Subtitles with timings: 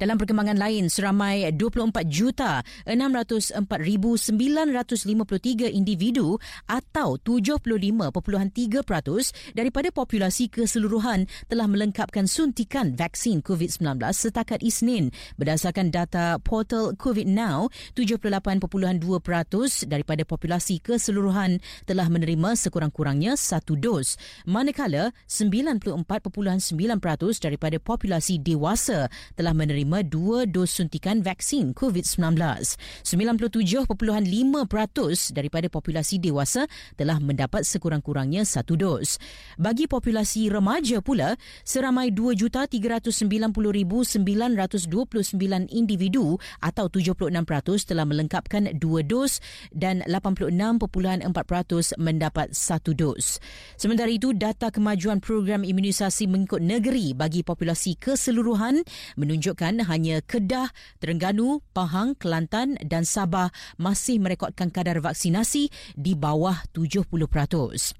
[0.00, 12.24] Dalam perkembangan lain, seramai 24 juta 604,953 individu atau 75.3% daripada populasi keseluruhan telah melengkapkan
[12.24, 15.12] suntikan vaksin COVID-19 setakat Isnin.
[15.36, 24.16] Berdasarkan data portal COVID Now, 78.2% daripada populasi keseluruhan telah menerima sekurang-kurangnya satu dos.
[24.48, 26.00] Manakala 94.9%
[27.40, 32.38] daripada populasi dewasa telah menerima dua dos suntikan vaksin COVID-19.
[33.04, 33.90] 97.5%
[35.34, 39.18] daripada populasi dewasa telah mendapat sekurang-kurangnya satu dos.
[39.60, 44.22] Bagi populasi remaja pula, seramai 2,390,929
[45.68, 49.42] individu atau 76% telah melengkapkan dua dos
[49.74, 51.26] dan 86.4%
[51.98, 53.42] mendapat satu dos.
[53.76, 58.86] Sementara itu, data kemajuan program imunisasi mengikut negeri bagi populasi keseluruhan
[59.18, 60.68] menunjukkan menunjukkan hanya Kedah,
[61.00, 63.48] Terengganu, Pahang, Kelantan dan Sabah
[63.80, 67.96] masih merekodkan kadar vaksinasi di bawah 70%.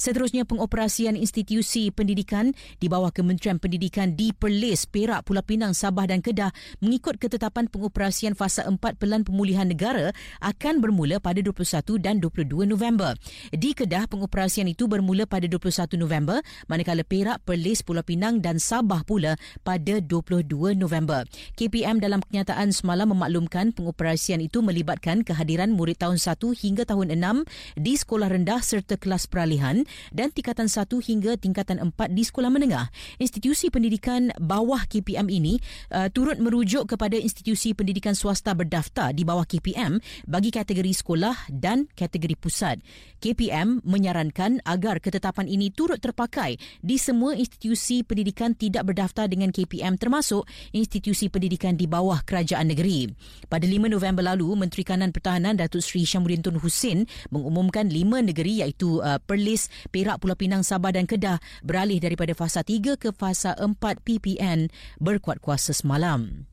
[0.00, 6.24] Seterusnya pengoperasian institusi pendidikan di bawah Kementerian Pendidikan di Perlis, Perak, Pulau Pinang, Sabah dan
[6.24, 12.64] Kedah mengikut ketetapan pengoperasian fasa 4 Pelan Pemulihan Negara akan bermula pada 21 dan 22
[12.64, 13.12] November.
[13.52, 19.04] Di Kedah, pengoperasian itu bermula pada 21 November manakala Perak, Perlis, Pulau Pinang dan Sabah
[19.04, 19.36] pula
[19.68, 21.28] pada 22 November.
[21.60, 27.76] KPM dalam kenyataan semalam memaklumkan pengoperasian itu melibatkan kehadiran murid tahun 1 hingga tahun 6
[27.76, 32.88] di sekolah rendah serta kelas peralihan dan tingkatan 1 hingga tingkatan 4 di sekolah menengah.
[33.20, 35.60] Institusi pendidikan bawah KPM ini
[35.92, 41.86] uh, turut merujuk kepada institusi pendidikan swasta berdaftar di bawah KPM bagi kategori sekolah dan
[41.92, 42.80] kategori pusat.
[43.20, 50.00] KPM menyarankan agar ketetapan ini turut terpakai di semua institusi pendidikan tidak berdaftar dengan KPM
[50.00, 53.12] termasuk institusi pendidikan di bawah kerajaan negeri.
[53.46, 58.64] Pada 5 November lalu, Menteri Kanan Pertahanan Datuk Seri Syamuddin Tun Hussein mengumumkan lima negeri
[58.64, 63.56] iaitu uh, Perlis, Perak, Pulau Pinang, Sabah dan Kedah beralih daripada fasa 3 ke fasa
[63.56, 64.68] 4 PPN
[65.00, 66.49] berkuat kuasa semalam.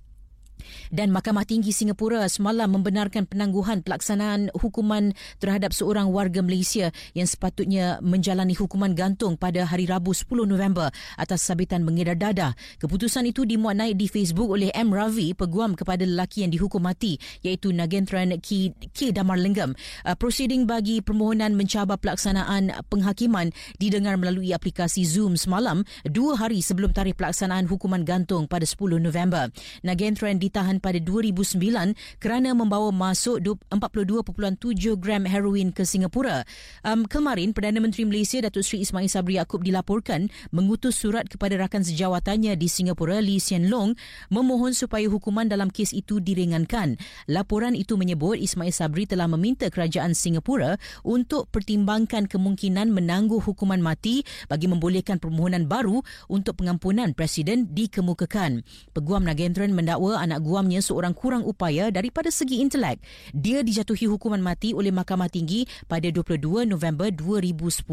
[0.89, 7.99] Dan Mahkamah Tinggi Singapura semalam membenarkan penangguhan pelaksanaan hukuman terhadap seorang warga Malaysia yang sepatutnya
[7.99, 12.53] menjalani hukuman gantung pada hari Rabu 10 November atas sabitan mengedar dadah.
[12.81, 14.91] Keputusan itu dimuat naik di Facebook oleh M.
[14.91, 18.73] Ravi, peguam kepada lelaki yang dihukum mati iaitu Nagentran K.
[18.91, 19.13] K.
[19.13, 19.77] Damar Lenggam.
[20.03, 26.91] Uh, proceeding bagi permohonan mencabar pelaksanaan penghakiman didengar melalui aplikasi Zoom semalam dua hari sebelum
[26.91, 29.49] tarikh pelaksanaan hukuman gantung pada 10 November.
[29.85, 33.37] Nagentran di ditahan pada 2009 kerana membawa masuk
[33.69, 36.49] 42.7 gram heroin ke Singapura.
[36.81, 41.85] Um, kemarin, Perdana Menteri Malaysia Datuk Seri Ismail Sabri Yaakob dilaporkan mengutus surat kepada rakan
[41.85, 43.93] sejawatannya di Singapura, Lee Hsien Loong,
[44.33, 46.97] memohon supaya hukuman dalam kes itu diringankan.
[47.29, 54.25] Laporan itu menyebut Ismail Sabri telah meminta kerajaan Singapura untuk pertimbangkan kemungkinan menangguh hukuman mati
[54.49, 56.01] bagi membolehkan permohonan baru
[56.33, 58.65] untuk pengampunan Presiden dikemukakan.
[58.97, 63.03] Peguam Nagendran mendakwa anak guamnya seorang kurang upaya daripada segi intelek.
[63.35, 67.83] Dia dijatuhi hukuman mati oleh Mahkamah Tinggi pada 22 November 2010.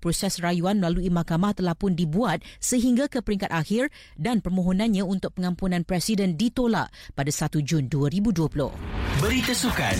[0.00, 5.84] Proses rayuan melalui mahkamah telah pun dibuat sehingga ke peringkat akhir dan permohonannya untuk pengampunan
[5.84, 8.72] Presiden ditolak pada 1 Jun 2020.
[9.20, 9.98] Berita Sukan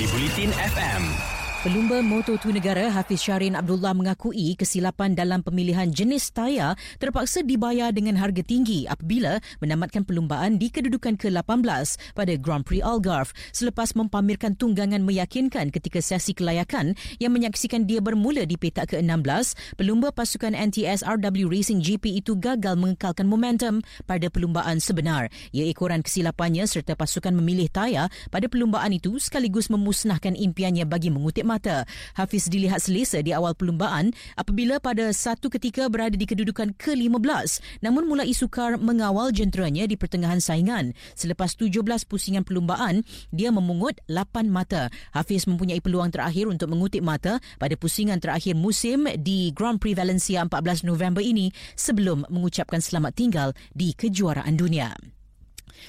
[0.00, 1.41] di Bulletin FM.
[1.62, 8.18] Pelumba Moto2 Negara Hafiz Syarin Abdullah mengakui kesilapan dalam pemilihan jenis tayar terpaksa dibayar dengan
[8.18, 15.06] harga tinggi apabila menamatkan perlumbaan di kedudukan ke-18 pada Grand Prix Algarve selepas mempamerkan tunggangan
[15.06, 21.46] meyakinkan ketika sesi kelayakan yang menyaksikan dia bermula di petak ke-16 pelumba pasukan NTS RW
[21.46, 25.30] Racing GP itu gagal mengekalkan momentum pada perlumbaan sebenar.
[25.54, 31.51] Ia ekoran kesilapannya serta pasukan memilih tayar pada perlumbaan itu sekaligus memusnahkan impiannya bagi mengutip
[31.52, 31.84] mata.
[32.16, 38.08] Hafiz dilihat selesa di awal perlumbaan apabila pada satu ketika berada di kedudukan ke-15 namun
[38.08, 40.96] mulai sukar mengawal jenteranya di pertengahan saingan.
[41.12, 44.88] Selepas 17 pusingan perlumbaan, dia memungut 8 mata.
[45.12, 50.40] Hafiz mempunyai peluang terakhir untuk mengutip mata pada pusingan terakhir musim di Grand Prix Valencia
[50.48, 54.96] 14 November ini sebelum mengucapkan selamat tinggal di kejuaraan dunia.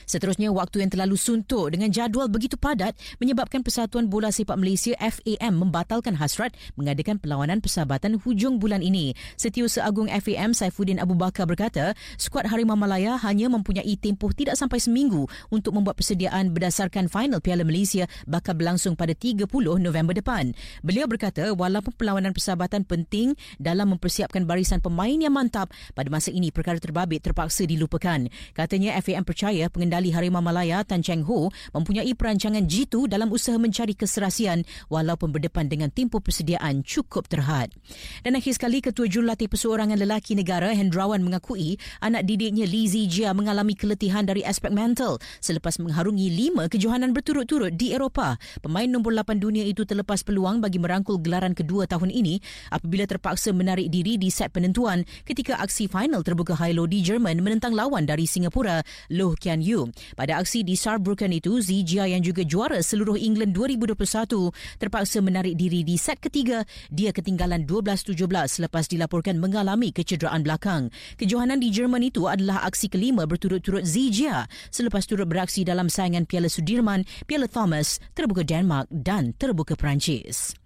[0.06, 5.54] Seterusnya, waktu yang terlalu suntuk dengan jadual begitu padat menyebabkan Persatuan Bola Sepak Malaysia FAM
[5.58, 9.16] membatalkan hasrat mengadakan perlawanan persahabatan hujung bulan ini.
[9.36, 14.78] Setiausaha Agung FAM Saifuddin Abu Bakar berkata, skuad Harimau Malaya hanya mempunyai tempoh tidak sampai
[14.78, 19.50] seminggu untuk membuat persediaan berdasarkan final Piala Malaysia bakal berlangsung pada 30
[19.82, 20.54] November depan.
[20.86, 26.54] Beliau berkata, walaupun perlawanan persahabatan penting dalam mempersiapkan barisan pemain yang mantap, pada masa ini
[26.54, 28.30] perkara terbabit terpaksa dilupakan.
[28.54, 33.98] Katanya FAM percaya pengendali Harimau Malaya Tan Cheng Ho mempunyai perancangan jitu dalam usaha mencari
[33.98, 34.62] keserasian
[34.94, 37.74] walaupun berdepan dengan tempoh persediaan cukup terhad.
[38.22, 43.74] Dan akhir sekali Ketua Jurulatih Perseorangan Lelaki Negara Hendrawan mengakui anak didiknya Lee Zijia mengalami
[43.74, 48.38] keletihan dari aspek mental selepas mengharungi lima kejohanan berturut-turut di Eropah.
[48.62, 52.38] Pemain nombor 8 dunia itu terlepas peluang bagi merangkul gelaran kedua tahun ini
[52.70, 57.72] apabila terpaksa menarik diri di set penentuan ketika aksi final terbuka high-low di Jerman menentang
[57.74, 59.88] lawan dari Singapura, Loh Kian Yu.
[60.20, 65.88] Pada aksi di Saarbrücken itu, Zijia yang juga juara seluruh England 2021 terpaksa menarik diri
[65.88, 66.68] di set ketiga.
[66.92, 68.20] Dia ketinggalan 12-17
[68.60, 70.92] selepas dilaporkan mengalami kecederaan belakang.
[71.16, 76.52] Kejohanan di Jerman itu adalah aksi kelima berturut-turut Zijia selepas turut beraksi dalam saingan Piala
[76.52, 80.63] Sudirman, Piala Thomas, Terbuka Denmark dan Terbuka Perancis.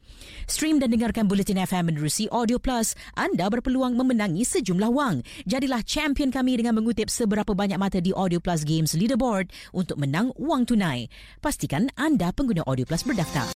[0.47, 2.95] Stream dan dengarkan Bulletin FM menerusi Audio Plus.
[3.17, 5.25] Anda berpeluang memenangi sejumlah wang.
[5.43, 10.31] Jadilah champion kami dengan mengutip seberapa banyak mata di Audio Plus Games Leaderboard untuk menang
[10.39, 11.11] wang tunai.
[11.43, 13.51] Pastikan anda pengguna Audio Plus berdaftar.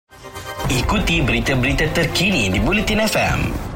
[0.69, 3.68] Ikuti berita-berita terkini di Bulletin FM.